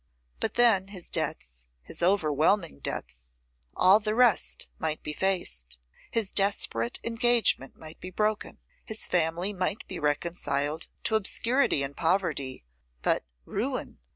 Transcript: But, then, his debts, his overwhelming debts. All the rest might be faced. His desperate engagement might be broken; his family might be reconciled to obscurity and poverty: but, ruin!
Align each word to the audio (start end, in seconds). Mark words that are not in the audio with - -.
But, 0.39 0.55
then, 0.55 0.87
his 0.87 1.11
debts, 1.11 1.63
his 1.83 2.01
overwhelming 2.01 2.79
debts. 2.79 3.29
All 3.75 3.99
the 3.99 4.15
rest 4.15 4.67
might 4.79 5.03
be 5.03 5.13
faced. 5.13 5.77
His 6.09 6.31
desperate 6.31 6.99
engagement 7.03 7.77
might 7.77 7.99
be 7.99 8.09
broken; 8.09 8.57
his 8.83 9.05
family 9.05 9.53
might 9.53 9.87
be 9.87 9.99
reconciled 9.99 10.87
to 11.03 11.13
obscurity 11.13 11.83
and 11.83 11.95
poverty: 11.95 12.63
but, 13.03 13.25
ruin! 13.45 13.99